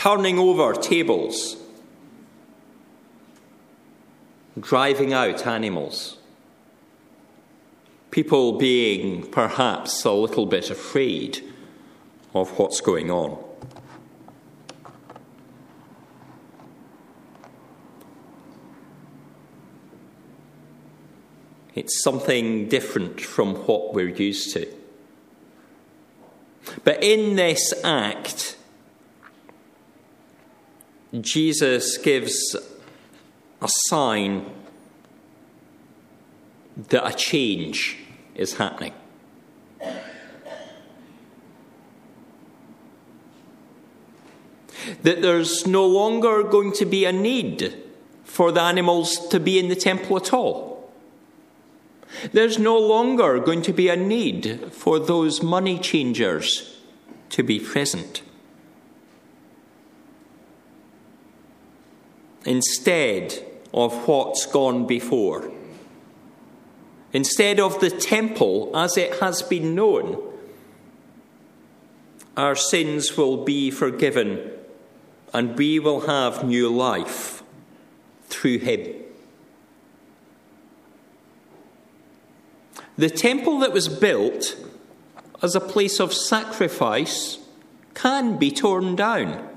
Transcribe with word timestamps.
turning 0.00 0.38
over 0.38 0.72
tables, 0.72 1.58
driving 4.58 5.12
out 5.12 5.46
animals, 5.46 6.16
people 8.10 8.56
being 8.56 9.30
perhaps 9.30 10.02
a 10.06 10.10
little 10.10 10.46
bit 10.46 10.70
afraid 10.70 11.44
of 12.32 12.48
what's 12.58 12.80
going 12.80 13.10
on. 13.10 13.36
It's 21.74 22.02
something 22.02 22.70
different 22.70 23.20
from 23.20 23.54
what 23.66 23.92
we're 23.92 24.08
used 24.08 24.54
to. 24.54 24.66
But 26.84 27.02
in 27.02 27.36
this 27.36 27.74
act, 27.84 28.56
Jesus 31.18 31.98
gives 31.98 32.54
a 33.60 33.68
sign 33.88 34.46
that 36.76 37.06
a 37.06 37.12
change 37.12 37.98
is 38.34 38.54
happening. 38.54 38.92
That 45.02 45.20
there's 45.20 45.66
no 45.66 45.86
longer 45.86 46.42
going 46.42 46.72
to 46.74 46.86
be 46.86 47.04
a 47.04 47.12
need 47.12 47.76
for 48.24 48.52
the 48.52 48.62
animals 48.62 49.28
to 49.28 49.40
be 49.40 49.58
in 49.58 49.68
the 49.68 49.76
temple 49.76 50.16
at 50.16 50.32
all. 50.32 50.92
There's 52.32 52.58
no 52.58 52.78
longer 52.78 53.38
going 53.40 53.62
to 53.62 53.72
be 53.72 53.88
a 53.88 53.96
need 53.96 54.72
for 54.72 54.98
those 54.98 55.42
money 55.42 55.78
changers 55.78 56.78
to 57.30 57.42
be 57.42 57.58
present. 57.58 58.22
Instead 62.44 63.44
of 63.72 64.08
what's 64.08 64.46
gone 64.46 64.86
before, 64.86 65.50
instead 67.12 67.60
of 67.60 67.80
the 67.80 67.90
temple 67.90 68.70
as 68.74 68.96
it 68.96 69.20
has 69.20 69.42
been 69.42 69.74
known, 69.74 70.22
our 72.36 72.56
sins 72.56 73.16
will 73.16 73.44
be 73.44 73.70
forgiven 73.70 74.50
and 75.32 75.56
we 75.56 75.78
will 75.78 76.02
have 76.02 76.44
new 76.44 76.68
life 76.68 77.42
through 78.28 78.58
him. 78.58 78.94
The 82.96 83.10
temple 83.10 83.58
that 83.60 83.72
was 83.72 83.88
built 83.88 84.56
as 85.42 85.54
a 85.54 85.60
place 85.60 86.00
of 86.00 86.12
sacrifice 86.12 87.38
can 87.94 88.36
be 88.38 88.50
torn 88.50 88.96
down 88.96 89.48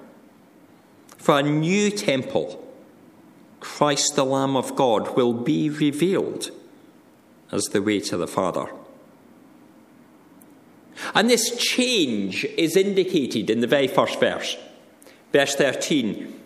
for 1.17 1.39
a 1.39 1.43
new 1.43 1.89
temple. 1.89 2.62
Christ, 3.63 4.15
the 4.15 4.25
Lamb 4.25 4.55
of 4.57 4.75
God, 4.75 5.15
will 5.15 5.33
be 5.33 5.69
revealed 5.69 6.51
as 7.51 7.63
the 7.65 7.81
way 7.81 8.01
to 8.01 8.17
the 8.17 8.27
Father. 8.27 8.69
And 11.15 11.29
this 11.29 11.57
change 11.57 12.43
is 12.57 12.75
indicated 12.75 13.49
in 13.49 13.61
the 13.61 13.67
very 13.67 13.87
first 13.87 14.19
verse. 14.19 14.57
Verse 15.31 15.55
13, 15.55 16.39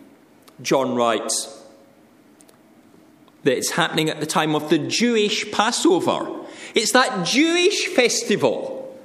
John 0.62 0.94
writes 0.94 1.60
that 3.42 3.56
it's 3.56 3.72
happening 3.72 4.08
at 4.08 4.20
the 4.20 4.26
time 4.26 4.54
of 4.54 4.70
the 4.70 4.78
Jewish 4.78 5.50
Passover. 5.50 6.46
It's 6.74 6.92
that 6.92 7.26
Jewish 7.26 7.88
festival. 7.88 8.96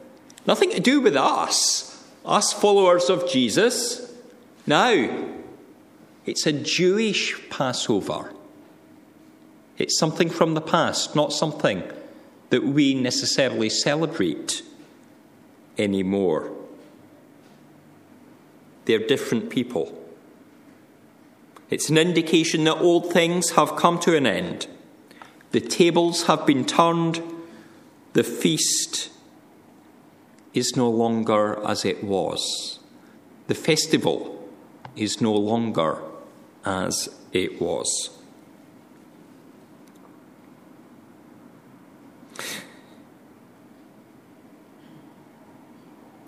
Nothing 0.46 0.70
to 0.72 0.80
do 0.80 1.02
with 1.02 1.16
us, 1.16 2.06
us 2.26 2.54
followers 2.54 3.10
of 3.10 3.30
Jesus. 3.30 4.14
Now, 4.68 4.94
it's 6.26 6.46
a 6.46 6.54
Jewish 6.54 7.50
Passover. 7.50 8.34
It's 9.78 9.98
something 9.98 10.30
from 10.30 10.54
the 10.54 10.62
past, 10.62 11.16
not 11.16 11.34
something 11.34 11.84
that 12.50 12.64
we 12.64 12.94
necessarily 12.94 13.70
celebrate 13.70 14.62
anymore. 15.78 16.52
They're 18.86 19.00
different 19.00 19.50
people. 19.50 20.00
It's 21.70 21.90
an 21.90 21.98
indication 21.98 22.66
that 22.66 22.78
old 22.78 23.12
things 23.12 23.52
have 23.52 23.76
come 23.76 24.00
to 24.02 24.16
an 24.16 24.28
end. 24.28 24.68
The 25.52 25.62
tables 25.62 26.24
have 26.24 26.46
been 26.46 26.66
turned, 26.66 27.22
the 28.14 28.24
feast 28.24 29.10
is 30.54 30.76
no 30.76 30.90
longer 30.90 31.60
as 31.66 31.84
it 31.84 32.04
was. 32.04 32.80
The 33.48 33.56
festival 33.56 34.48
is 34.96 35.20
no 35.20 35.34
longer 35.34 36.00
as 36.66 37.10
it 37.32 37.62
was. 37.62 38.10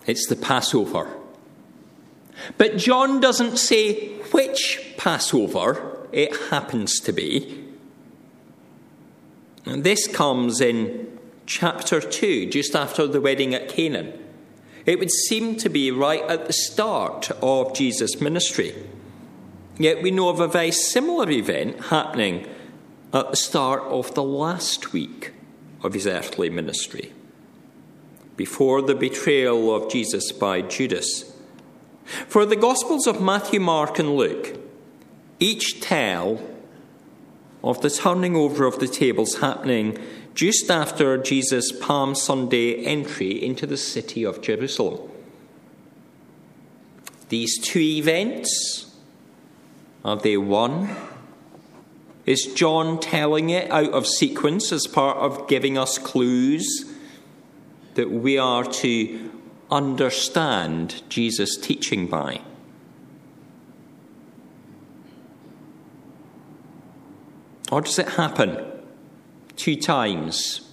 It's 0.06 0.28
the 0.28 0.36
Passover. 0.36 1.10
But 2.58 2.78
John 2.78 3.20
doesn't 3.20 3.58
say 3.58 4.16
which 4.32 4.94
Passover 4.98 6.08
it 6.12 6.36
happens 6.50 7.00
to 7.02 7.12
be. 7.12 7.66
And 9.66 9.84
this 9.84 10.08
comes 10.08 10.62
in 10.62 11.18
chapter 11.48 12.00
2, 12.00 12.50
just 12.50 12.76
after 12.76 13.08
the 13.08 13.20
wedding 13.22 13.56
at 13.56 13.68
Cana. 13.68 14.14
It 14.86 15.00
would 15.00 15.12
seem 15.12 15.56
to 15.58 15.70
be 15.70 15.90
right 15.90 16.22
at 16.24 16.46
the 16.46 16.54
start 16.54 17.32
of 17.42 17.74
Jesus' 17.74 18.22
ministry. 18.22 18.76
Yet 19.78 20.02
we 20.02 20.12
know 20.12 20.30
of 20.30 20.40
a 20.40 20.48
very 20.48 20.72
similar 20.72 21.30
event 21.30 21.86
happening 21.86 22.48
at 23.14 23.32
the 23.32 23.36
start 23.36 23.84
of 23.84 24.14
the 24.14 24.24
last 24.24 24.94
week 24.94 25.34
of 25.84 25.94
his 25.94 26.08
earthly 26.08 26.50
ministry, 26.50 27.14
before 28.38 28.82
the 28.82 28.96
betrayal 28.96 29.74
of 29.76 29.92
Jesus 29.92 30.32
by 30.32 30.62
Judas. 30.62 31.34
For 32.28 32.46
the 32.46 32.56
Gospels 32.56 33.08
of 33.08 33.22
Matthew, 33.22 33.60
Mark, 33.60 34.00
and 34.00 34.16
Luke 34.16 34.58
each 35.40 35.82
tell 35.82 36.40
of 37.64 37.82
the 37.82 37.90
turning 37.90 38.36
over 38.36 38.66
of 38.66 38.80
the 38.80 38.88
tables 38.88 39.40
happening 39.40 39.98
just 40.34 40.70
after 40.70 41.18
Jesus' 41.18 41.72
Palm 41.72 42.16
Sunday 42.16 42.86
entry 42.86 43.44
into 43.44 43.66
the 43.66 43.78
city 43.78 44.24
of 44.24 44.42
Jerusalem. 44.42 45.10
These 47.30 47.58
two 47.60 47.80
events, 47.80 48.95
Uh, 50.06 50.12
are 50.12 50.16
they 50.16 50.38
one? 50.38 50.96
Is 52.26 52.46
John 52.46 53.00
telling 53.00 53.50
it 53.50 53.70
out 53.72 53.92
of 53.92 54.08
sequence 54.08 54.72
as 54.72 54.88
part 54.88 55.18
of 55.18 55.48
giving 55.48 55.78
us 55.78 55.98
clues 55.98 56.86
that 57.96 58.12
we 58.12 58.38
are 58.38 58.64
to 58.64 59.32
understand 59.72 61.02
Jesus' 61.10 61.58
teaching 61.58 62.08
by? 62.08 62.42
Or 67.72 67.82
does 67.82 67.98
it 67.98 68.10
happen 68.10 68.64
two 69.56 69.76
times, 69.76 70.70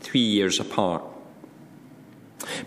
three 0.00 0.20
years 0.20 0.58
apart. 0.58 1.04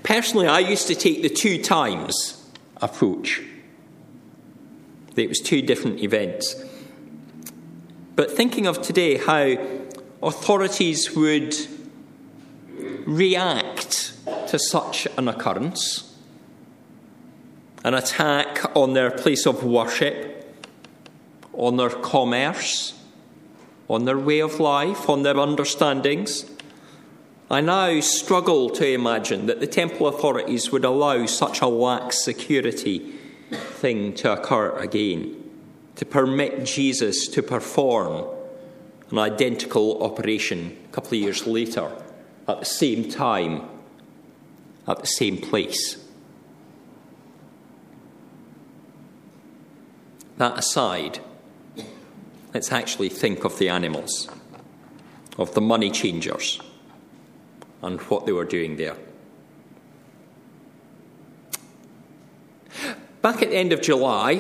Personally, 0.04 0.48
I 0.48 0.60
used 0.60 0.88
to 0.88 0.96
take 0.96 1.22
the 1.22 1.30
two 1.30 1.62
times 1.62 2.50
approach. 2.78 3.42
It 5.16 5.30
was 5.30 5.40
two 5.40 5.62
different 5.62 6.02
events. 6.02 6.56
But 8.16 8.32
thinking 8.32 8.68
of 8.68 8.82
today, 8.82 9.18
how 9.18 9.58
authorities 10.22 11.16
would 11.16 11.56
react 13.06 14.14
to 14.48 14.60
such 14.60 15.08
an 15.18 15.28
occurrence 15.28 16.12
an 17.86 17.94
attack 17.94 18.76
on 18.76 18.94
their 18.94 19.12
place 19.12 19.46
of 19.46 19.64
worship, 19.64 20.58
on 21.54 21.78
their 21.78 21.92
commerce, 21.92 22.96
on 23.88 24.06
their 24.06 24.18
way 24.18 24.40
of 24.40 24.60
life, 24.60 25.08
on 25.08 25.22
their 25.22 25.38
understandings. 25.38 26.50
I 27.48 27.62
now 27.62 28.00
struggle 28.00 28.72
to 28.72 28.88
imagine 28.88 29.46
that 29.46 29.60
the 29.60 29.68
temple 29.68 30.08
authorities 30.08 30.72
would 30.72 30.84
allow 30.84 31.28
such 31.28 31.62
a 31.62 31.68
lax 31.68 32.24
security 32.26 33.14
thing 33.56 34.14
to 34.16 34.34
occur 34.34 34.78
again, 34.78 35.44
to 35.96 36.06
permit 36.06 36.66
Jesus 36.66 37.28
to 37.30 37.42
perform 37.42 38.26
an 39.12 39.20
identical 39.20 40.04
operation 40.04 40.78
a 40.90 40.92
couple 40.94 41.10
of 41.10 41.24
years 41.24 41.46
later 41.46 41.92
at 42.48 42.60
the 42.60 42.66
same 42.66 43.10
time, 43.10 43.64
at 44.88 45.00
the 45.00 45.08
same 45.08 45.38
place. 45.38 45.98
That 50.38 50.58
aside, 50.58 51.20
Let's 52.56 52.72
actually 52.72 53.10
think 53.10 53.44
of 53.44 53.60
the 53.60 53.68
animals, 53.68 54.30
of 55.38 55.54
the 55.56 55.60
money 55.60 55.92
changers, 55.92 56.62
and 57.82 58.00
what 58.04 58.26
they 58.26 58.32
were 58.32 58.46
doing 58.46 58.78
there. 58.78 58.96
Back 63.26 63.42
at 63.42 63.50
the 63.50 63.58
end 63.58 63.74
of 63.74 63.82
July, 63.82 64.40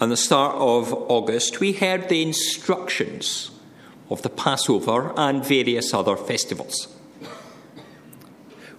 and 0.00 0.10
the 0.10 0.16
start 0.16 0.54
of 0.54 0.90
August, 0.90 1.60
we 1.60 1.74
heard 1.74 2.08
the 2.08 2.22
instructions 2.22 3.50
of 4.08 4.22
the 4.22 4.30
Passover 4.30 5.12
and 5.18 5.44
various 5.44 5.92
other 5.92 6.16
festivals. 6.16 6.88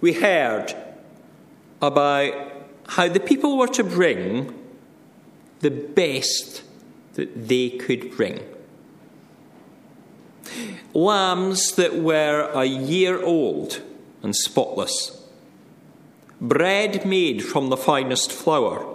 We 0.00 0.14
heard 0.14 0.74
about 1.80 2.32
how 2.88 3.06
the 3.06 3.20
people 3.20 3.56
were 3.56 3.68
to 3.68 3.84
bring 3.84 4.52
the 5.60 5.70
best 5.70 6.64
that 7.14 7.46
they 7.46 7.70
could 7.70 8.10
bring. 8.10 8.40
Lambs 10.94 11.76
that 11.76 11.94
were 11.94 12.50
a 12.52 12.64
year 12.64 13.22
old 13.22 13.82
and 14.24 14.34
spotless, 14.34 15.24
bread 16.40 17.06
made 17.06 17.44
from 17.44 17.68
the 17.68 17.76
finest 17.76 18.32
flour. 18.32 18.94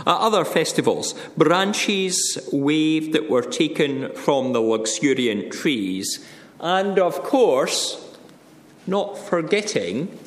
At 0.00 0.18
other 0.18 0.44
festivals, 0.44 1.14
branches 1.36 2.38
waved 2.52 3.12
that 3.12 3.30
were 3.30 3.42
taken 3.42 4.12
from 4.14 4.52
the 4.52 4.60
luxuriant 4.60 5.52
trees, 5.52 6.26
and 6.60 6.98
of 6.98 7.22
course, 7.22 8.16
not 8.86 9.18
forgetting 9.18 10.18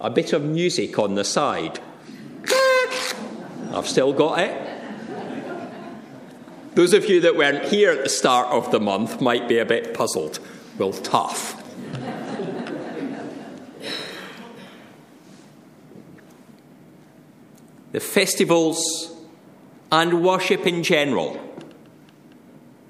a 0.00 0.10
bit 0.10 0.32
of 0.32 0.42
music 0.42 0.98
on 0.98 1.14
the 1.14 1.24
side. 1.24 1.80
I've 3.72 3.88
still 3.88 4.12
got 4.12 4.38
it. 4.40 4.68
Those 6.74 6.92
of 6.92 7.08
you 7.08 7.20
that 7.20 7.36
weren't 7.36 7.64
here 7.64 7.90
at 7.90 8.02
the 8.02 8.08
start 8.08 8.48
of 8.48 8.70
the 8.70 8.80
month 8.80 9.20
might 9.20 9.48
be 9.48 9.58
a 9.58 9.64
bit 9.64 9.94
puzzled. 9.94 10.40
Well, 10.78 10.92
tough. 10.92 11.61
The 17.92 18.00
festivals 18.00 19.12
and 19.90 20.24
worship 20.24 20.66
in 20.66 20.82
general 20.82 21.38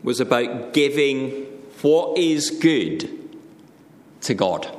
was 0.03 0.21
about 0.21 0.73
giving 0.73 1.31
what 1.83 2.17
is 2.17 2.51
good 2.51 3.11
to 4.21 4.35
God. 4.35 4.79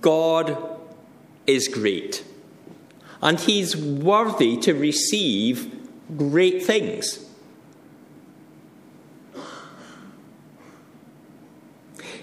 God 0.00 0.56
is 1.46 1.68
great, 1.68 2.24
and 3.22 3.38
He's 3.38 3.76
worthy 3.76 4.56
to 4.58 4.74
receive 4.74 5.72
great 6.16 6.64
things. 6.64 7.24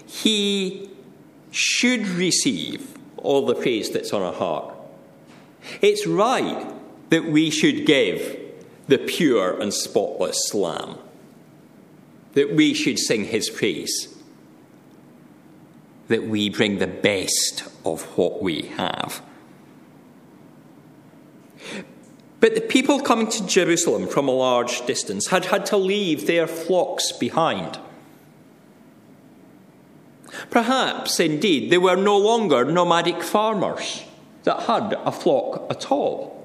He 0.06 0.90
should 1.56 2.06
receive 2.06 2.98
all 3.16 3.46
the 3.46 3.54
praise 3.54 3.90
that's 3.90 4.12
on 4.12 4.22
our 4.22 4.32
heart. 4.32 4.74
It's 5.80 6.06
right 6.06 6.70
that 7.08 7.24
we 7.24 7.50
should 7.50 7.86
give 7.86 8.38
the 8.88 8.98
pure 8.98 9.58
and 9.58 9.72
spotless 9.72 10.52
Lamb, 10.52 10.98
that 12.34 12.54
we 12.54 12.74
should 12.74 12.98
sing 12.98 13.24
his 13.24 13.48
praise, 13.48 14.14
that 16.08 16.24
we 16.24 16.50
bring 16.50 16.78
the 16.78 16.86
best 16.86 17.64
of 17.84 18.02
what 18.18 18.42
we 18.42 18.62
have. 18.76 19.22
But 22.38 22.54
the 22.54 22.60
people 22.60 23.00
coming 23.00 23.28
to 23.28 23.46
Jerusalem 23.46 24.06
from 24.08 24.28
a 24.28 24.32
large 24.32 24.84
distance 24.84 25.28
had 25.28 25.46
had 25.46 25.64
to 25.66 25.78
leave 25.78 26.26
their 26.26 26.46
flocks 26.46 27.12
behind. 27.12 27.78
Perhaps, 30.50 31.20
indeed, 31.20 31.70
they 31.70 31.78
were 31.78 31.96
no 31.96 32.16
longer 32.16 32.64
nomadic 32.64 33.22
farmers 33.22 34.02
that 34.44 34.60
had 34.60 34.94
a 35.04 35.12
flock 35.12 35.66
at 35.70 35.90
all. 35.90 36.36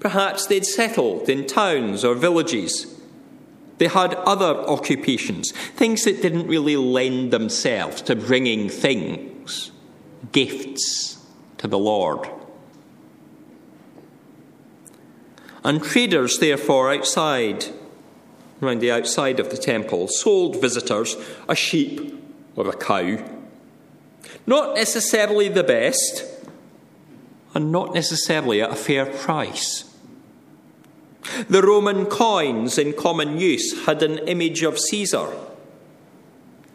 Perhaps 0.00 0.46
they'd 0.46 0.64
settled 0.64 1.28
in 1.28 1.46
towns 1.46 2.04
or 2.04 2.14
villages. 2.14 2.98
They 3.76 3.88
had 3.88 4.14
other 4.14 4.56
occupations, 4.68 5.52
things 5.52 6.04
that 6.04 6.22
didn't 6.22 6.46
really 6.46 6.76
lend 6.76 7.32
themselves 7.32 8.02
to 8.02 8.16
bringing 8.16 8.68
things, 8.68 9.70
gifts 10.32 11.18
to 11.58 11.68
the 11.68 11.78
Lord. 11.78 12.28
And 15.62 15.82
traders, 15.82 16.38
therefore, 16.38 16.92
outside 16.92 17.66
around 18.62 18.80
the 18.80 18.90
outside 18.90 19.40
of 19.40 19.50
the 19.50 19.56
temple 19.56 20.08
sold 20.08 20.60
visitors 20.60 21.16
a 21.48 21.54
sheep 21.54 22.22
or 22.56 22.68
a 22.68 22.76
cow. 22.76 23.18
Not 24.46 24.74
necessarily 24.74 25.48
the 25.48 25.64
best, 25.64 26.24
and 27.54 27.72
not 27.72 27.94
necessarily 27.94 28.62
at 28.62 28.70
a 28.70 28.76
fair 28.76 29.06
price. 29.06 29.84
The 31.48 31.62
Roman 31.62 32.06
coins 32.06 32.78
in 32.78 32.92
common 32.92 33.38
use 33.38 33.86
had 33.86 34.02
an 34.02 34.18
image 34.18 34.62
of 34.62 34.78
Caesar. 34.78 35.28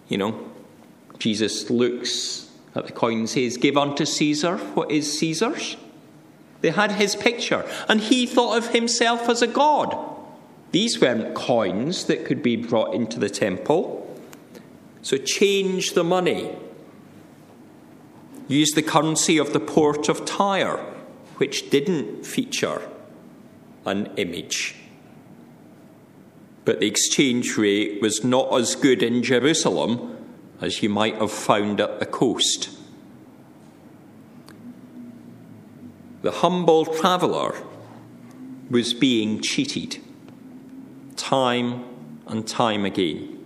You 0.08 0.18
know, 0.18 0.52
Jesus 1.18 1.70
looks 1.70 2.50
at 2.76 2.86
the 2.86 2.92
coin 2.92 3.20
and 3.20 3.30
says, 3.30 3.58
Give 3.58 3.78
unto 3.78 4.06
Caesar 4.06 4.58
what 4.58 4.92
is 4.92 5.18
Caesar's. 5.20 5.78
They 6.62 6.72
had 6.72 6.94
his 6.94 7.16
picture, 7.16 7.66
and 7.88 8.00
he 8.02 8.26
thought 8.26 8.58
of 8.58 8.70
himself 8.70 9.30
as 9.30 9.42
a 9.42 9.48
god. 9.48 10.15
These 10.76 11.00
weren't 11.00 11.28
um, 11.28 11.34
coins 11.36 12.04
that 12.08 12.26
could 12.26 12.44
be 12.44 12.58
brought 12.58 12.94
into 12.94 13.18
the 13.18 13.30
temple. 13.30 14.14
So 15.02 15.16
change 15.16 15.94
the 15.94 16.04
money. 16.04 16.54
Use 18.50 18.72
the 18.72 18.82
currency 18.82 19.38
of 19.38 19.54
the 19.54 19.62
port 19.62 20.10
of 20.10 20.26
Tyre, 20.26 20.86
which 21.38 21.70
didn't 21.70 22.26
feature 22.26 22.82
an 23.86 24.12
image. 24.18 24.76
But 26.66 26.82
the 26.82 26.88
exchange 26.88 27.56
rate 27.56 28.02
was 28.02 28.26
not 28.26 28.54
as 28.54 28.76
good 28.76 29.02
in 29.02 29.24
Jerusalem 29.24 30.28
as 30.60 30.84
you 30.84 30.90
might 30.90 31.16
have 31.20 31.32
found 31.32 31.80
at 31.80 32.02
the 32.02 32.06
coast. 32.06 32.70
The 36.22 36.32
humble 36.32 36.86
traveller 36.86 37.56
was 38.70 38.94
being 38.94 39.40
cheated 39.40 40.02
time 41.26 41.84
and 42.28 42.48
time 42.48 42.86
again. 42.86 43.44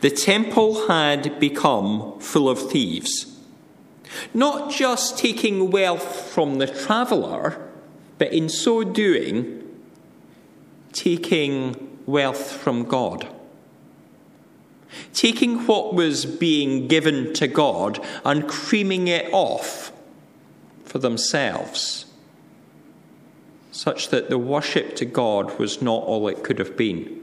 The 0.00 0.10
temple 0.10 0.88
had 0.88 1.38
become 1.38 2.18
full 2.18 2.48
of 2.48 2.68
thieves, 2.70 3.38
not 4.32 4.72
just 4.72 5.16
taking 5.18 5.70
wealth 5.70 6.32
from 6.32 6.58
the 6.58 6.66
traveller, 6.66 7.70
but 8.18 8.32
in 8.32 8.48
so 8.48 8.82
doing, 8.82 9.62
taking 10.92 12.00
wealth 12.06 12.50
from 12.50 12.84
God. 12.84 13.28
Taking 15.12 15.64
what 15.68 15.94
was 15.94 16.26
being 16.26 16.88
given 16.88 17.32
to 17.34 17.46
God 17.46 18.04
and 18.24 18.48
creaming 18.48 19.06
it 19.06 19.32
off 19.32 19.92
for 20.84 20.98
themselves 20.98 22.03
such 23.74 24.10
that 24.10 24.30
the 24.30 24.38
worship 24.38 24.94
to 24.94 25.04
God 25.04 25.58
was 25.58 25.82
not 25.82 26.04
all 26.04 26.28
it 26.28 26.44
could 26.44 26.60
have 26.60 26.76
been. 26.76 27.20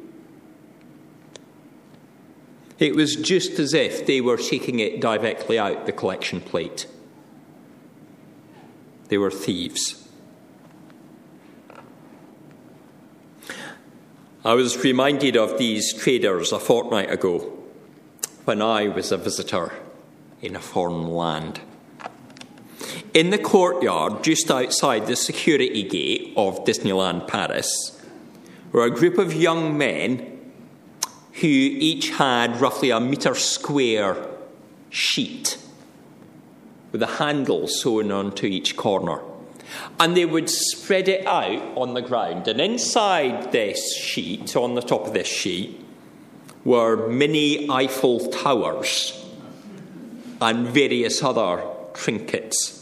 It 2.77 2.93
was 2.93 3.15
just 3.15 3.58
as 3.58 3.74
if 3.74 4.05
they 4.05 4.20
were 4.20 4.36
taking 4.36 4.79
it 4.79 5.00
directly 5.00 5.58
out 5.58 5.86
the 5.86 5.93
collection 5.93 6.41
plate. 6.41 6.88
They 9.08 9.17
were 9.17 9.31
thieves. 9.31 10.10
I 14.43 14.53
was 14.53 14.84
reminded 14.84 15.38
of 15.38 15.58
these 15.58 15.93
traders 15.93 16.51
a 16.51 16.60
fortnight 16.60 17.12
ago 17.12 17.58
when 18.43 18.62
I 18.62 18.89
was 18.89 19.13
a 19.13 19.17
visitor 19.17 19.72
in 20.41 20.58
a 20.58 20.60
foreign 20.60 21.08
land. 21.08 21.62
In 23.13 23.29
the 23.29 23.37
courtyard, 23.37 24.23
just 24.23 24.49
outside 24.49 25.05
the 25.05 25.17
security 25.17 25.83
gate 25.83 26.33
of 26.37 26.63
Disneyland 26.63 27.27
Paris, 27.27 28.01
were 28.71 28.85
a 28.85 28.89
group 28.89 29.17
of 29.17 29.33
young 29.33 29.77
men 29.77 30.39
who 31.33 31.47
each 31.47 32.11
had 32.11 32.61
roughly 32.61 32.89
a 32.89 33.01
metre 33.01 33.35
square 33.35 34.15
sheet 34.89 35.57
with 36.93 37.03
a 37.03 37.17
handle 37.17 37.67
sewn 37.67 38.13
onto 38.13 38.47
each 38.47 38.77
corner. 38.77 39.19
And 39.99 40.15
they 40.15 40.25
would 40.25 40.49
spread 40.49 41.09
it 41.09 41.25
out 41.27 41.77
on 41.77 41.93
the 41.95 42.01
ground. 42.01 42.47
And 42.47 42.61
inside 42.61 43.51
this 43.51 43.93
sheet, 43.93 44.55
on 44.55 44.75
the 44.75 44.81
top 44.81 45.05
of 45.05 45.13
this 45.13 45.27
sheet, 45.27 45.83
were 46.63 47.09
mini 47.09 47.69
Eiffel 47.69 48.29
Towers 48.29 49.25
and 50.39 50.65
various 50.65 51.21
other 51.21 51.61
trinkets 51.93 52.80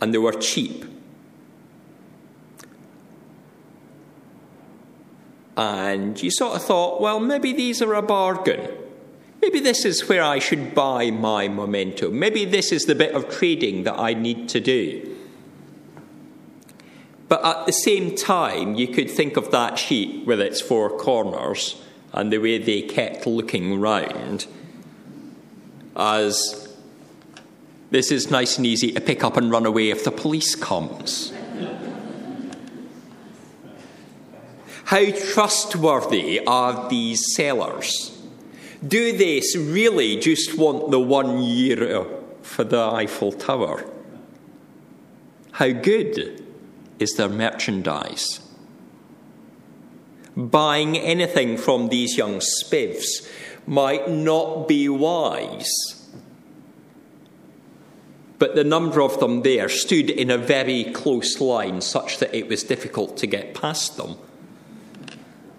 and 0.00 0.14
they 0.14 0.18
were 0.18 0.32
cheap. 0.32 0.84
And 5.56 6.22
you 6.22 6.30
sort 6.30 6.54
of 6.54 6.62
thought, 6.62 7.00
well, 7.00 7.18
maybe 7.18 7.52
these 7.52 7.82
are 7.82 7.94
a 7.94 8.02
bargain. 8.02 8.70
Maybe 9.42 9.60
this 9.60 9.84
is 9.84 10.08
where 10.08 10.22
I 10.22 10.38
should 10.38 10.74
buy 10.74 11.10
my 11.10 11.48
memento. 11.48 12.10
Maybe 12.10 12.44
this 12.44 12.70
is 12.70 12.84
the 12.84 12.94
bit 12.94 13.14
of 13.14 13.28
trading 13.28 13.84
that 13.84 13.98
I 13.98 14.14
need 14.14 14.48
to 14.50 14.60
do. 14.60 15.16
But 17.28 17.44
at 17.44 17.66
the 17.66 17.72
same 17.72 18.14
time, 18.14 18.74
you 18.74 18.88
could 18.88 19.10
think 19.10 19.36
of 19.36 19.50
that 19.50 19.78
sheet 19.78 20.26
with 20.26 20.40
its 20.40 20.60
four 20.60 20.96
corners 20.96 21.80
and 22.12 22.32
the 22.32 22.38
way 22.38 22.58
they 22.58 22.82
kept 22.82 23.26
looking 23.26 23.80
round 23.80 24.46
as 25.94 26.67
this 27.90 28.10
is 28.10 28.30
nice 28.30 28.58
and 28.58 28.66
easy 28.66 28.92
to 28.92 29.00
pick 29.00 29.24
up 29.24 29.36
and 29.36 29.50
run 29.50 29.66
away 29.66 29.90
if 29.90 30.04
the 30.04 30.10
police 30.10 30.54
comes. 30.54 31.32
How 34.84 35.10
trustworthy 35.10 36.40
are 36.46 36.88
these 36.88 37.34
sellers? 37.34 38.18
Do 38.86 39.16
they 39.16 39.42
really 39.54 40.16
just 40.16 40.56
want 40.56 40.90
the 40.90 41.00
one 41.00 41.42
euro 41.42 42.24
for 42.42 42.64
the 42.64 42.80
Eiffel 42.80 43.32
Tower? 43.32 43.84
How 45.52 45.70
good 45.70 46.44
is 46.98 47.14
their 47.16 47.28
merchandise? 47.28 48.40
Buying 50.36 50.96
anything 50.96 51.56
from 51.56 51.88
these 51.88 52.16
young 52.16 52.40
spivs 52.40 53.28
might 53.66 54.08
not 54.08 54.68
be 54.68 54.88
wise. 54.88 55.97
But 58.38 58.54
the 58.54 58.64
number 58.64 59.02
of 59.02 59.18
them 59.18 59.42
there 59.42 59.68
stood 59.68 60.10
in 60.10 60.30
a 60.30 60.38
very 60.38 60.84
close 60.84 61.40
line, 61.40 61.80
such 61.80 62.18
that 62.18 62.34
it 62.34 62.48
was 62.48 62.62
difficult 62.62 63.16
to 63.18 63.26
get 63.26 63.54
past 63.54 63.96
them, 63.96 64.16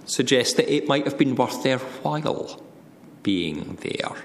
suggests 0.06 0.54
that 0.56 0.74
it 0.74 0.88
might 0.88 1.06
have 1.06 1.18
been 1.18 1.36
worth 1.36 1.62
their 1.64 1.80
while 1.80 2.62
being 3.22 3.78
there. 3.82 4.16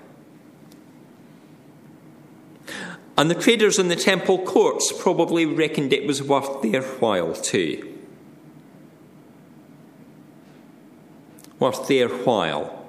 And 3.16 3.30
the 3.30 3.34
traders 3.34 3.78
in 3.78 3.88
the 3.88 3.96
temple 3.96 4.38
courts 4.38 4.92
probably 4.92 5.46
reckoned 5.46 5.92
it 5.92 6.06
was 6.06 6.22
worth 6.22 6.62
their 6.62 6.82
while 6.82 7.34
too. 7.34 7.90
Worth 11.60 11.86
their 11.86 12.08
while 12.08 12.86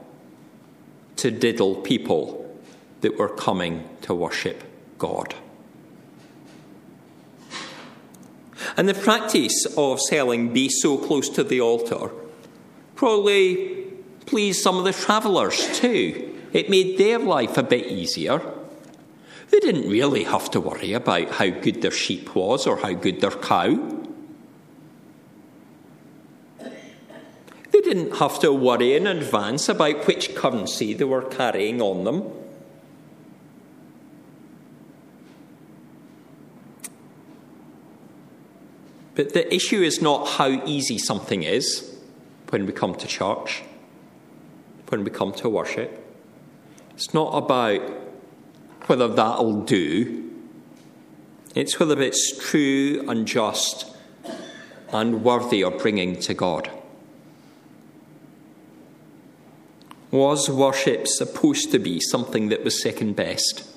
to 1.17 1.31
diddle 1.31 1.75
people 1.75 2.59
that 3.01 3.17
were 3.17 3.29
coming 3.29 3.87
to 4.01 4.15
worship 4.15 4.63
God. 4.97 5.35
And 8.77 8.89
the 8.89 8.93
practice 8.93 9.65
of 9.77 10.01
selling 10.01 10.51
be 10.51 10.69
so 10.69 10.97
close 10.97 11.29
to 11.29 11.43
the 11.43 11.61
altar 11.61 12.11
probably 12.95 13.85
pleased 14.25 14.61
some 14.61 14.77
of 14.77 14.85
the 14.85 14.93
travellers 14.93 15.79
too. 15.79 16.37
It 16.53 16.69
made 16.69 16.97
their 16.97 17.19
life 17.19 17.57
a 17.57 17.63
bit 17.63 17.87
easier. 17.87 18.41
They 19.51 19.59
didn't 19.59 19.89
really 19.89 20.23
have 20.23 20.49
to 20.51 20.59
worry 20.59 20.93
about 20.93 21.31
how 21.31 21.49
good 21.49 21.81
their 21.81 21.91
sheep 21.91 22.35
was 22.35 22.65
or 22.65 22.77
how 22.77 22.93
good 22.93 23.21
their 23.21 23.31
cow. 23.31 24.01
They 27.71 27.81
didn't 27.81 28.17
have 28.17 28.39
to 28.39 28.53
worry 28.53 28.95
in 28.95 29.05
advance 29.05 29.69
about 29.69 30.07
which 30.07 30.33
currency 30.33 30.93
they 30.93 31.03
were 31.03 31.23
carrying 31.23 31.81
on 31.81 32.05
them. 32.05 32.23
But 39.15 39.33
the 39.33 39.53
issue 39.53 39.81
is 39.81 40.01
not 40.01 40.27
how 40.27 40.65
easy 40.65 40.97
something 40.97 41.43
is 41.43 41.95
when 42.49 42.65
we 42.65 42.73
come 42.73 42.95
to 42.95 43.07
church 43.07 43.63
when 44.89 45.03
we 45.03 45.09
come 45.09 45.33
to 45.33 45.49
worship. 45.49 46.01
It's 46.91 47.13
not 47.13 47.31
about 47.35 47.81
whether 48.87 49.07
that'll 49.07 49.63
do, 49.63 50.31
it's 51.55 51.79
whether 51.79 52.01
it's 52.01 52.37
true 52.49 53.03
and 53.07 53.27
just 53.27 53.91
and 54.93 55.23
worthy 55.23 55.63
of 55.63 55.77
bringing 55.79 56.19
to 56.21 56.33
God. 56.33 56.69
Was 60.11 60.49
worship 60.49 61.07
supposed 61.07 61.71
to 61.71 61.79
be 61.79 61.99
something 61.99 62.49
that 62.49 62.63
was 62.63 62.81
second 62.81 63.15
best? 63.15 63.67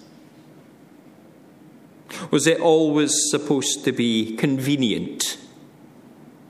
Was 2.30 2.46
it 2.46 2.60
always 2.60 3.30
supposed 3.30 3.84
to 3.84 3.92
be 3.92 4.36
convenient 4.36 5.38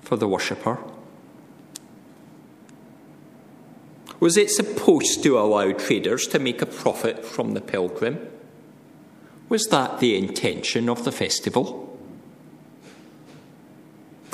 for 0.03 0.17
the 0.17 0.27
worshipper? 0.27 0.79
Was 4.21 4.37
it 4.37 4.51
supposed 4.51 5.23
to 5.23 5.39
allow 5.39 5.71
traders 5.73 6.27
to 6.29 6.41
make 6.41 6.61
a 6.61 6.67
profit 6.67 7.25
from 7.25 7.55
the 7.55 7.61
pilgrim? 7.61 8.29
Was 9.49 9.67
that 9.67 10.01
the 10.01 10.19
intention 10.19 10.89
of 10.89 11.05
the 11.05 11.13
festival? 11.13 11.85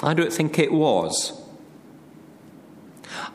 I 0.02 0.14
don't 0.14 0.32
think 0.32 0.58
it 0.58 0.72
was. 0.72 1.40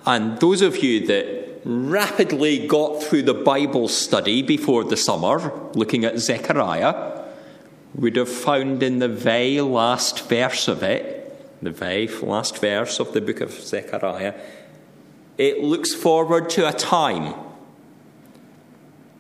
And 0.06 0.40
those 0.40 0.62
of 0.62 0.78
you 0.84 1.06
that 1.08 1.62
rapidly 1.64 2.68
got 2.68 3.04
through 3.04 3.24
the 3.24 3.34
Bible 3.34 3.88
study 3.88 4.42
before 4.42 4.84
the 4.84 4.98
summer, 4.98 5.52
looking 5.74 6.04
at 6.04 6.20
Zechariah, 6.20 7.19
would 7.96 8.16
have 8.16 8.30
found 8.30 8.84
in 8.84 9.00
the 9.00 9.08
very 9.08 9.62
last 9.62 10.28
verse 10.28 10.68
of 10.68 10.84
it, 10.84 11.26
the 11.62 11.72
very 11.72 12.08
last 12.08 12.60
verse 12.60 13.00
of 13.00 13.14
the 13.14 13.22
book 13.22 13.42
of 13.42 13.52
Zechariah, 13.52 14.36
it 15.38 15.64
looks 15.64 15.94
forward 15.94 16.50
to 16.52 16.68
a 16.68 16.74
time, 16.74 17.34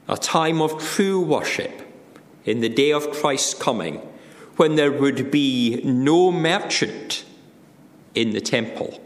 a 0.07 0.17
time 0.17 0.61
of 0.61 0.81
true 0.81 1.21
worship 1.21 1.81
in 2.45 2.61
the 2.61 2.69
day 2.69 2.91
of 2.91 3.11
Christ's 3.11 3.53
coming, 3.53 3.95
when 4.55 4.75
there 4.75 4.91
would 4.91 5.31
be 5.31 5.81
no 5.83 6.31
merchant 6.31 7.23
in 8.15 8.31
the 8.31 8.41
temple. 8.41 9.01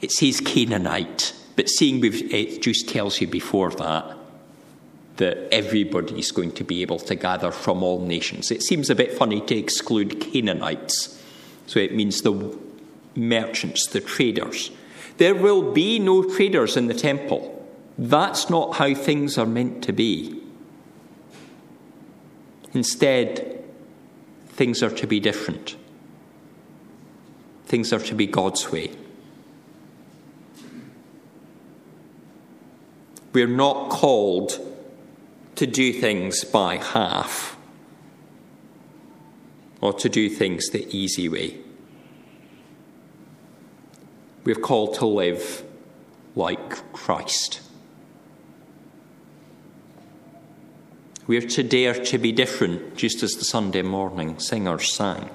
It 0.00 0.12
says 0.12 0.40
Canaanite, 0.40 1.34
but 1.56 1.68
seeing 1.68 2.00
it 2.04 2.62
just 2.62 2.88
tells 2.88 3.20
you 3.20 3.26
before 3.26 3.70
that 3.70 4.23
that 5.16 5.48
everybody's 5.52 6.32
going 6.32 6.52
to 6.52 6.64
be 6.64 6.82
able 6.82 6.98
to 6.98 7.14
gather 7.14 7.50
from 7.50 7.82
all 7.82 8.00
nations. 8.00 8.50
It 8.50 8.62
seems 8.62 8.90
a 8.90 8.94
bit 8.94 9.12
funny 9.12 9.40
to 9.42 9.56
exclude 9.56 10.20
Canaanites, 10.20 11.22
so 11.66 11.78
it 11.78 11.94
means 11.94 12.22
the 12.22 12.58
merchants, 13.14 13.86
the 13.86 14.00
traders. 14.00 14.70
There 15.18 15.34
will 15.34 15.72
be 15.72 15.98
no 15.98 16.24
traders 16.24 16.76
in 16.76 16.88
the 16.88 16.94
temple. 16.94 17.50
That's 17.96 18.50
not 18.50 18.74
how 18.74 18.94
things 18.94 19.38
are 19.38 19.46
meant 19.46 19.84
to 19.84 19.92
be. 19.92 20.40
Instead, 22.72 23.62
things 24.48 24.82
are 24.82 24.90
to 24.90 25.06
be 25.06 25.20
different. 25.20 25.76
Things 27.66 27.92
are 27.92 28.00
to 28.00 28.14
be 28.14 28.26
God's 28.26 28.72
way. 28.72 28.90
We're 33.32 33.46
not 33.46 33.90
called 33.90 34.60
to 35.56 35.66
do 35.66 35.92
things 35.92 36.44
by 36.44 36.76
half 36.76 37.56
or 39.80 39.92
to 39.92 40.08
do 40.08 40.28
things 40.28 40.70
the 40.70 40.86
easy 40.96 41.28
way. 41.28 41.58
We're 44.44 44.54
called 44.54 44.94
to 44.94 45.06
live 45.06 45.62
like 46.34 46.92
Christ. 46.92 47.60
We're 51.26 51.40
to 51.40 51.62
dare 51.62 51.94
to 51.94 52.18
be 52.18 52.32
different, 52.32 52.96
just 52.96 53.22
as 53.22 53.34
the 53.34 53.44
Sunday 53.44 53.82
morning 53.82 54.38
singers 54.38 54.94
sang. 54.94 55.30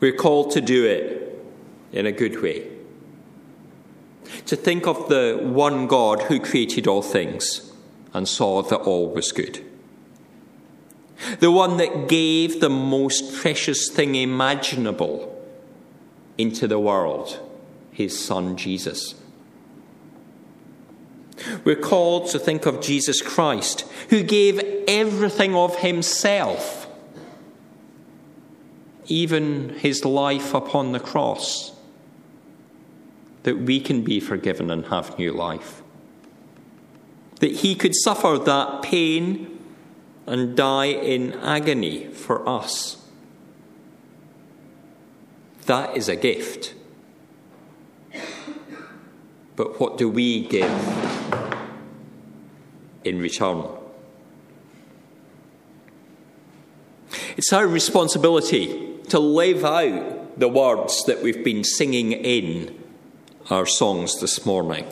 We're 0.00 0.16
called 0.16 0.50
to 0.52 0.60
do 0.60 0.84
it 0.84 1.38
in 1.92 2.04
a 2.06 2.12
good 2.12 2.42
way. 2.42 2.68
To 4.46 4.56
think 4.56 4.86
of 4.86 5.08
the 5.08 5.38
one 5.42 5.86
God 5.86 6.22
who 6.22 6.40
created 6.40 6.86
all 6.86 7.02
things 7.02 7.71
and 8.14 8.28
saw 8.28 8.62
that 8.62 8.80
all 8.80 9.08
was 9.08 9.32
good. 9.32 9.64
The 11.38 11.50
one 11.50 11.76
that 11.76 12.08
gave 12.08 12.60
the 12.60 12.70
most 12.70 13.34
precious 13.34 13.88
thing 13.88 14.14
imaginable 14.14 15.28
into 16.36 16.66
the 16.66 16.78
world, 16.80 17.38
his 17.92 18.18
son 18.18 18.56
Jesus. 18.56 19.14
We're 21.64 21.76
called 21.76 22.28
to 22.30 22.38
think 22.38 22.66
of 22.66 22.80
Jesus 22.80 23.22
Christ, 23.22 23.84
who 24.10 24.22
gave 24.22 24.60
everything 24.88 25.54
of 25.54 25.76
himself, 25.76 26.88
even 29.06 29.70
his 29.70 30.04
life 30.04 30.54
upon 30.54 30.92
the 30.92 31.00
cross, 31.00 31.72
that 33.42 33.58
we 33.58 33.80
can 33.80 34.02
be 34.02 34.20
forgiven 34.20 34.70
and 34.70 34.86
have 34.86 35.18
new 35.18 35.32
life. 35.32 35.81
That 37.42 37.50
he 37.56 37.74
could 37.74 37.94
suffer 37.94 38.38
that 38.38 38.82
pain 38.82 39.58
and 40.26 40.56
die 40.56 40.86
in 40.86 41.34
agony 41.34 42.06
for 42.06 42.48
us 42.48 43.02
that 45.66 45.96
is 45.96 46.08
a 46.08 46.16
gift. 46.16 46.74
But 49.56 49.80
what 49.80 49.96
do 49.96 50.08
we 50.08 50.46
give 50.46 50.70
in 53.04 53.18
return. 53.18 53.64
It's 57.36 57.52
our 57.52 57.66
responsibility 57.66 58.98
to 59.08 59.18
live 59.18 59.64
out 59.64 60.38
the 60.38 60.48
words 60.48 61.04
that 61.06 61.22
we've 61.22 61.44
been 61.44 61.64
singing 61.64 62.12
in 62.12 62.78
our 63.50 63.66
songs 63.66 64.20
this 64.20 64.46
morning. 64.46 64.86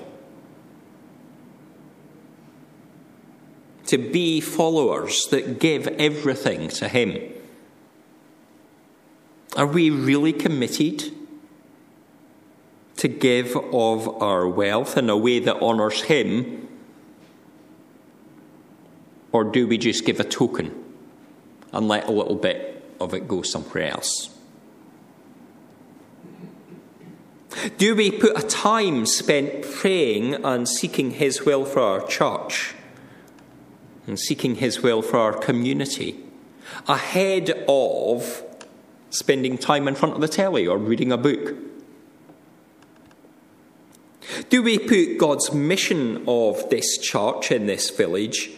To 3.90 3.98
be 3.98 4.40
followers 4.40 5.26
that 5.32 5.58
give 5.58 5.88
everything 5.88 6.68
to 6.68 6.86
Him. 6.86 7.32
Are 9.56 9.66
we 9.66 9.90
really 9.90 10.32
committed 10.32 11.12
to 12.98 13.08
give 13.08 13.56
of 13.56 14.22
our 14.22 14.46
wealth 14.46 14.96
in 14.96 15.10
a 15.10 15.16
way 15.16 15.40
that 15.40 15.56
honours 15.56 16.02
Him? 16.02 16.68
Or 19.32 19.42
do 19.42 19.66
we 19.66 19.76
just 19.76 20.04
give 20.04 20.20
a 20.20 20.24
token 20.24 20.72
and 21.72 21.88
let 21.88 22.06
a 22.06 22.12
little 22.12 22.36
bit 22.36 22.94
of 23.00 23.12
it 23.12 23.26
go 23.26 23.42
somewhere 23.42 23.90
else? 23.90 24.38
Do 27.76 27.96
we 27.96 28.12
put 28.12 28.38
a 28.38 28.46
time 28.46 29.04
spent 29.04 29.62
praying 29.68 30.44
and 30.44 30.68
seeking 30.68 31.10
His 31.10 31.44
will 31.44 31.64
for 31.64 31.80
our 31.80 32.06
church 32.06 32.76
and 34.10 34.18
seeking 34.18 34.56
His 34.56 34.82
will 34.82 35.02
for 35.02 35.18
our 35.18 35.32
community 35.32 36.18
ahead 36.88 37.64
of 37.68 38.42
spending 39.08 39.56
time 39.56 39.86
in 39.86 39.94
front 39.94 40.16
of 40.16 40.20
the 40.20 40.26
telly 40.26 40.66
or 40.66 40.76
reading 40.76 41.12
a 41.12 41.16
book? 41.16 41.54
Do 44.48 44.64
we 44.64 44.80
put 44.80 45.16
God's 45.16 45.52
mission 45.52 46.24
of 46.26 46.68
this 46.70 46.98
church 46.98 47.52
in 47.52 47.66
this 47.66 47.90
village 47.90 48.50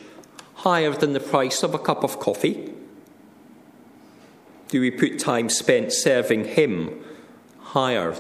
higher 0.55 0.93
than 0.93 1.13
the 1.13 1.21
price 1.21 1.63
of 1.63 1.75
a 1.75 1.79
cup 1.79 2.03
of 2.03 2.19
coffee? 2.19 2.73
Do 4.69 4.81
we 4.81 4.91
put 4.91 5.19
time 5.19 5.51
spent 5.51 5.93
serving 5.93 6.47
Him 6.47 6.99
higher 7.61 8.17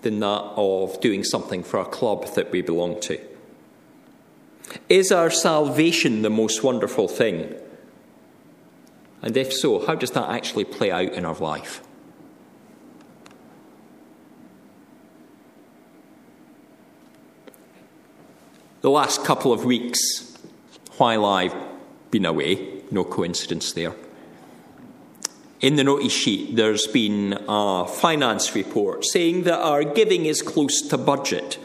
than 0.00 0.20
that 0.20 0.52
of 0.56 0.98
doing 1.02 1.22
something 1.22 1.62
for 1.62 1.80
a 1.80 1.84
club 1.84 2.34
that 2.34 2.50
we 2.50 2.62
belong 2.62 2.98
to? 3.02 3.33
Is 4.88 5.12
our 5.12 5.30
salvation 5.30 6.22
the 6.22 6.30
most 6.30 6.62
wonderful 6.62 7.08
thing? 7.08 7.54
And 9.22 9.36
if 9.36 9.52
so, 9.52 9.84
how 9.86 9.94
does 9.94 10.10
that 10.12 10.28
actually 10.28 10.64
play 10.64 10.90
out 10.90 11.12
in 11.12 11.24
our 11.24 11.34
life? 11.34 11.82
The 18.82 18.90
last 18.90 19.24
couple 19.24 19.50
of 19.50 19.64
weeks, 19.64 20.36
while 20.98 21.24
I've 21.24 21.54
been 22.10 22.26
away, 22.26 22.82
no 22.90 23.02
coincidence 23.02 23.72
there, 23.72 23.94
in 25.62 25.76
the 25.76 25.84
notice 25.84 26.12
sheet 26.12 26.56
there's 26.56 26.86
been 26.86 27.42
a 27.48 27.86
finance 27.86 28.54
report 28.54 29.06
saying 29.06 29.44
that 29.44 29.58
our 29.58 29.82
giving 29.82 30.26
is 30.26 30.42
close 30.42 30.82
to 30.82 30.98
budget. 30.98 31.58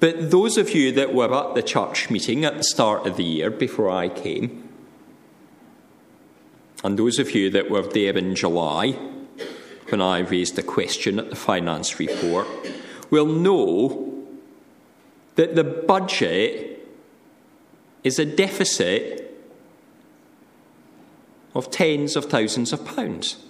But 0.00 0.30
those 0.30 0.56
of 0.56 0.74
you 0.74 0.92
that 0.92 1.12
were 1.12 1.32
at 1.34 1.54
the 1.54 1.62
church 1.62 2.08
meeting 2.08 2.44
at 2.44 2.56
the 2.56 2.62
start 2.62 3.06
of 3.06 3.16
the 3.16 3.24
year 3.24 3.50
before 3.50 3.90
I 3.90 4.08
came, 4.08 4.68
and 6.84 6.98
those 6.98 7.18
of 7.18 7.34
you 7.34 7.50
that 7.50 7.70
were 7.70 7.82
there 7.82 8.16
in 8.16 8.36
July, 8.36 8.92
when 9.88 10.00
I 10.00 10.20
raised 10.20 10.58
a 10.58 10.62
question 10.62 11.18
at 11.18 11.30
the 11.30 11.36
finance 11.36 11.98
report, 11.98 12.46
will 13.10 13.26
know 13.26 14.24
that 15.34 15.56
the 15.56 15.64
budget 15.64 16.86
is 18.04 18.18
a 18.18 18.24
deficit 18.24 19.24
of 21.54 21.70
tens 21.70 22.14
of 22.14 22.26
thousands 22.26 22.72
of 22.72 22.84
pounds. 22.84 23.44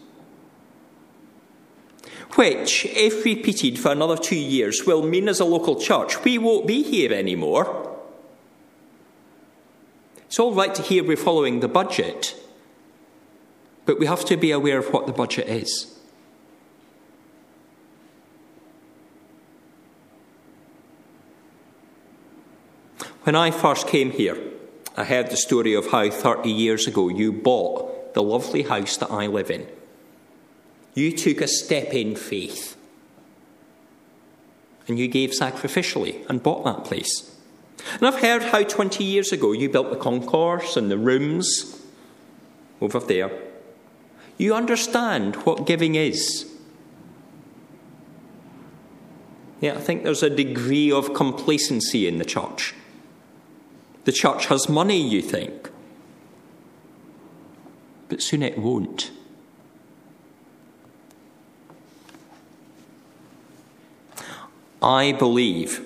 Which, 2.35 2.85
if 2.87 3.25
repeated 3.25 3.79
for 3.79 3.91
another 3.91 4.17
two 4.17 4.37
years, 4.38 4.85
will 4.87 5.03
mean 5.03 5.29
as 5.29 5.41
a 5.41 5.45
local 5.45 5.81
church 5.81 6.23
we 6.25 6.38
won't 6.38 6.67
be 6.67 6.83
here 6.83 7.12
anymore. 7.12 7.97
It's 10.27 10.38
all 10.38 10.55
right 10.55 10.75
to 10.75 10.83
hear 10.83 11.03
we're 11.03 11.17
following 11.17 11.61
the 11.61 11.69
budget, 11.69 12.37
but 13.87 13.99
we 13.99 14.07
have 14.07 14.25
to 14.27 14.37
be 14.37 14.51
aware 14.51 14.79
of 14.79 14.93
what 14.93 15.07
the 15.07 15.12
budget 15.12 15.49
is. 15.49 15.99
When 23.23 23.35
I 23.35 23.51
first 23.51 23.87
came 23.87 24.11
here, 24.11 24.38
I 24.97 25.05
heard 25.05 25.31
the 25.31 25.37
story 25.37 25.75
of 25.75 25.91
how 25.91 26.11
30 26.11 26.51
years 26.51 26.87
ago 26.87 27.09
you 27.09 27.33
bought 27.33 28.14
the 28.14 28.23
lovely 28.23 28.62
house 28.62 28.97
that 28.99 29.11
I 29.11 29.27
live 29.27 29.51
in. 29.51 29.67
You 30.98 31.12
took 31.12 31.40
a 31.40 31.46
step 31.46 31.94
in 31.94 32.16
faith 32.16 32.76
and 34.88 34.98
you 34.98 35.06
gave 35.06 35.30
sacrificially 35.30 36.28
and 36.28 36.42
bought 36.42 36.64
that 36.64 36.84
place. 36.84 37.37
And 37.94 38.06
I've 38.06 38.20
heard 38.20 38.42
how 38.42 38.64
20 38.64 39.04
years 39.04 39.30
ago 39.30 39.52
you 39.52 39.68
built 39.68 39.90
the 39.90 39.96
concourse 39.96 40.76
and 40.76 40.90
the 40.90 40.98
rooms 40.98 41.80
over 42.80 42.98
there 42.98 43.30
you 44.38 44.54
understand 44.54 45.34
what 45.44 45.66
giving 45.66 45.96
is. 45.96 46.46
Yeah, 49.61 49.74
I 49.74 49.80
think 49.80 50.04
there's 50.04 50.22
a 50.22 50.30
degree 50.30 50.90
of 50.92 51.12
complacency 51.12 52.06
in 52.06 52.18
the 52.18 52.24
church. 52.24 52.74
The 54.04 54.12
church 54.12 54.46
has 54.46 54.68
money, 54.68 55.00
you 55.00 55.20
think, 55.20 55.70
but 58.08 58.22
soon 58.22 58.42
it 58.42 58.56
won't. 58.56 59.11
I 64.83 65.12
believe, 65.12 65.85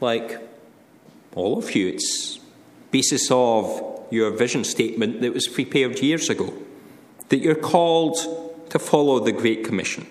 like 0.00 0.38
all 1.34 1.58
of 1.58 1.74
you, 1.74 1.88
it's 1.88 2.38
basis 2.90 3.30
of 3.30 4.06
your 4.10 4.30
vision 4.30 4.64
statement 4.64 5.20
that 5.20 5.34
was 5.34 5.48
prepared 5.48 5.98
years 6.00 6.30
ago 6.30 6.54
that 7.28 7.38
you're 7.38 7.54
called 7.54 8.16
to 8.70 8.78
follow 8.78 9.18
the 9.18 9.32
Great 9.32 9.64
Commission 9.64 10.06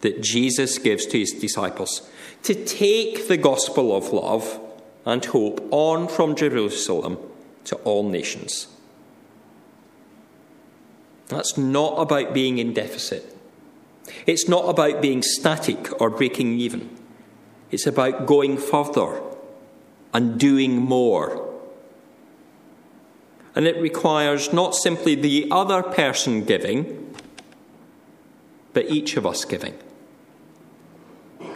that 0.00 0.22
Jesus 0.22 0.78
gives 0.78 1.06
to 1.06 1.18
his 1.18 1.32
disciples 1.32 2.08
to 2.42 2.54
take 2.54 3.28
the 3.28 3.36
gospel 3.36 3.94
of 3.94 4.12
love 4.12 4.58
and 5.04 5.24
hope 5.24 5.66
on 5.70 6.08
from 6.08 6.34
Jerusalem 6.34 7.18
to 7.64 7.76
all 7.76 8.08
nations. 8.08 8.66
That's 11.28 11.56
not 11.56 11.96
about 11.96 12.34
being 12.34 12.58
in 12.58 12.72
deficit. 12.72 13.36
It's 14.26 14.48
not 14.48 14.68
about 14.68 15.02
being 15.02 15.22
static 15.22 16.00
or 16.00 16.10
breaking 16.10 16.58
even. 16.58 16.96
It's 17.70 17.86
about 17.86 18.26
going 18.26 18.56
further 18.56 19.20
and 20.12 20.38
doing 20.38 20.76
more 20.76 21.50
and 23.54 23.66
it 23.66 23.76
requires 23.80 24.52
not 24.52 24.74
simply 24.74 25.14
the 25.14 25.48
other 25.50 25.82
person 25.82 26.44
giving, 26.44 27.14
but 28.72 28.88
each 28.88 29.16
of 29.16 29.26
us 29.26 29.44
giving. 29.44 29.74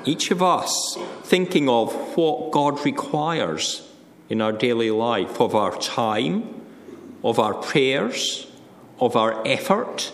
Each 0.04 0.30
of 0.30 0.42
us 0.42 0.98
thinking 1.22 1.68
of 1.68 1.92
what 2.16 2.50
God 2.50 2.84
requires 2.84 3.88
in 4.28 4.40
our 4.40 4.52
daily 4.52 4.90
life 4.90 5.40
of 5.40 5.54
our 5.54 5.76
time, 5.76 6.62
of 7.22 7.38
our 7.38 7.54
prayers, 7.54 8.46
of 9.00 9.16
our 9.16 9.46
effort, 9.46 10.12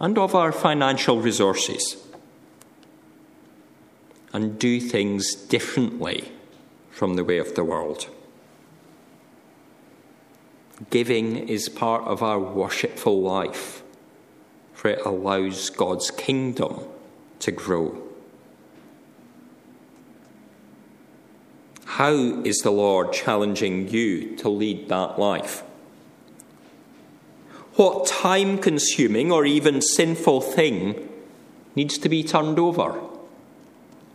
and 0.00 0.18
of 0.18 0.34
our 0.34 0.52
financial 0.52 1.20
resources. 1.20 1.96
And 4.32 4.58
do 4.58 4.80
things 4.80 5.34
differently 5.34 6.32
from 6.90 7.14
the 7.14 7.24
way 7.24 7.38
of 7.38 7.54
the 7.54 7.64
world. 7.64 8.08
Giving 10.90 11.48
is 11.48 11.70
part 11.70 12.04
of 12.04 12.22
our 12.22 12.38
worshipful 12.38 13.22
life, 13.22 13.82
for 14.74 14.88
it 14.88 15.00
allows 15.06 15.70
God's 15.70 16.10
kingdom 16.10 16.80
to 17.38 17.50
grow. 17.50 18.02
How 21.86 22.12
is 22.12 22.58
the 22.58 22.70
Lord 22.70 23.14
challenging 23.14 23.88
you 23.88 24.36
to 24.36 24.50
lead 24.50 24.90
that 24.90 25.18
life? 25.18 25.62
What 27.76 28.06
time 28.06 28.56
consuming 28.56 29.30
or 29.30 29.44
even 29.44 29.82
sinful 29.82 30.40
thing 30.40 31.08
needs 31.74 31.98
to 31.98 32.08
be 32.08 32.24
turned 32.24 32.58
over? 32.58 32.92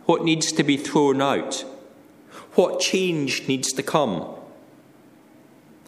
What 0.04 0.24
needs 0.24 0.50
to 0.52 0.64
be 0.64 0.76
thrown 0.76 1.22
out? 1.22 1.64
What 2.54 2.80
change 2.80 3.46
needs 3.46 3.72
to 3.74 3.82
come? 3.84 4.26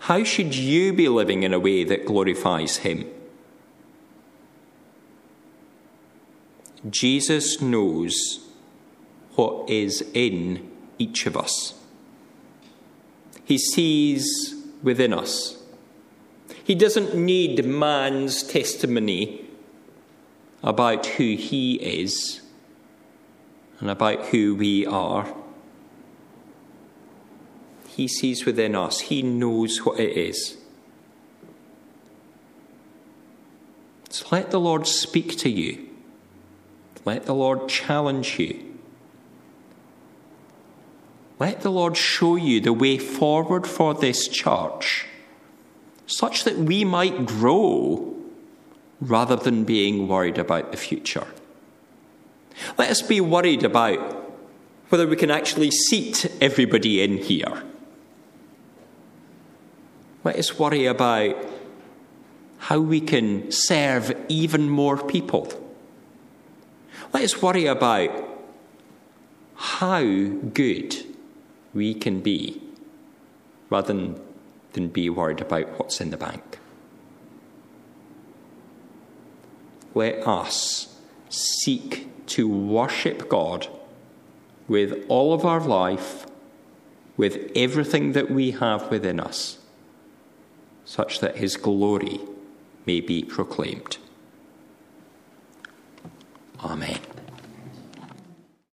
How 0.00 0.22
should 0.22 0.54
you 0.54 0.92
be 0.92 1.08
living 1.08 1.42
in 1.42 1.52
a 1.52 1.58
way 1.58 1.82
that 1.82 2.06
glorifies 2.06 2.78
Him? 2.78 3.06
Jesus 6.88 7.60
knows 7.60 8.46
what 9.34 9.68
is 9.68 10.08
in 10.14 10.70
each 10.98 11.26
of 11.26 11.36
us. 11.36 11.74
He 13.44 13.58
sees 13.58 14.54
within 14.82 15.12
us. 15.12 15.63
He 16.64 16.74
doesn't 16.74 17.14
need 17.14 17.64
man's 17.64 18.42
testimony 18.42 19.44
about 20.62 21.06
who 21.06 21.36
he 21.36 21.74
is 21.74 22.40
and 23.80 23.90
about 23.90 24.26
who 24.26 24.54
we 24.54 24.86
are. 24.86 25.34
He 27.86 28.08
sees 28.08 28.44
within 28.44 28.74
us, 28.74 29.00
He 29.00 29.22
knows 29.22 29.84
what 29.84 30.00
it 30.00 30.16
is. 30.16 30.56
So 34.08 34.26
let 34.30 34.50
the 34.50 34.60
Lord 34.60 34.86
speak 34.86 35.36
to 35.38 35.50
you. 35.50 35.88
Let 37.04 37.26
the 37.26 37.34
Lord 37.34 37.68
challenge 37.68 38.38
you. 38.38 38.74
Let 41.38 41.60
the 41.60 41.70
Lord 41.70 41.96
show 41.96 42.36
you 42.36 42.60
the 42.60 42.72
way 42.72 42.96
forward 42.96 43.66
for 43.66 43.92
this 43.92 44.28
church, 44.28 45.06
such 46.06 46.44
that 46.44 46.58
we 46.58 46.84
might 46.84 47.26
grow 47.26 48.14
rather 49.00 49.36
than 49.36 49.64
being 49.64 50.08
worried 50.08 50.38
about 50.38 50.70
the 50.70 50.76
future. 50.76 51.26
Let 52.78 52.90
us 52.90 53.02
be 53.02 53.20
worried 53.20 53.64
about 53.64 53.98
whether 54.88 55.06
we 55.06 55.16
can 55.16 55.30
actually 55.30 55.70
seat 55.70 56.26
everybody 56.40 57.02
in 57.02 57.18
here. 57.18 57.62
Let 60.22 60.36
us 60.36 60.58
worry 60.58 60.86
about 60.86 61.36
how 62.58 62.80
we 62.80 63.00
can 63.00 63.50
serve 63.50 64.16
even 64.28 64.70
more 64.70 64.96
people. 64.96 65.52
Let 67.12 67.24
us 67.24 67.42
worry 67.42 67.66
about 67.66 68.10
how 69.54 70.02
good 70.02 70.96
we 71.74 71.94
can 71.94 72.20
be 72.20 72.62
rather 73.68 73.88
than, 73.88 74.20
than 74.74 74.88
be 74.88 75.08
worried 75.08 75.40
about 75.40 75.78
what's 75.78 76.00
in 76.00 76.10
the 76.10 76.16
bank. 76.16 76.58
Let 79.94 80.26
us 80.26 80.94
seek 81.30 82.08
to 82.26 82.48
worship 82.48 83.28
God 83.28 83.68
with 84.68 85.04
all 85.08 85.32
of 85.32 85.44
our 85.44 85.60
life, 85.60 86.26
with 87.16 87.50
everything 87.54 88.12
that 88.12 88.30
we 88.30 88.52
have 88.52 88.90
within 88.90 89.20
us, 89.20 89.58
such 90.84 91.20
that 91.20 91.36
His 91.36 91.56
glory 91.56 92.20
may 92.86 93.00
be 93.00 93.22
proclaimed. 93.22 93.98
Amen. 96.60 96.98